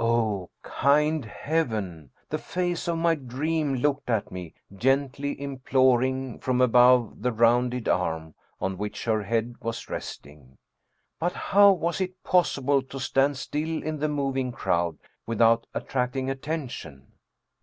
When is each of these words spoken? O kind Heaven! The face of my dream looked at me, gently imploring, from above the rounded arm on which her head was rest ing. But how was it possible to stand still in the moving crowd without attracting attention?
O 0.00 0.48
kind 0.62 1.22
Heaven! 1.26 2.12
The 2.30 2.38
face 2.38 2.88
of 2.88 2.96
my 2.96 3.14
dream 3.14 3.74
looked 3.74 4.08
at 4.08 4.32
me, 4.32 4.54
gently 4.74 5.38
imploring, 5.38 6.38
from 6.40 6.62
above 6.62 7.20
the 7.20 7.30
rounded 7.30 7.88
arm 7.90 8.34
on 8.58 8.78
which 8.78 9.04
her 9.04 9.22
head 9.22 9.56
was 9.60 9.90
rest 9.90 10.24
ing. 10.26 10.56
But 11.20 11.34
how 11.34 11.72
was 11.72 12.00
it 12.00 12.22
possible 12.24 12.80
to 12.84 12.98
stand 12.98 13.36
still 13.36 13.82
in 13.82 13.98
the 13.98 14.08
moving 14.08 14.50
crowd 14.50 14.96
without 15.26 15.66
attracting 15.74 16.30
attention? 16.30 17.12